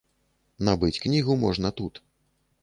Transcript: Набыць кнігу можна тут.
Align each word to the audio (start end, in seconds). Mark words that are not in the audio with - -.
Набыць 0.69 0.97
кнігу 1.03 1.37
можна 1.45 1.73
тут. 1.83 2.03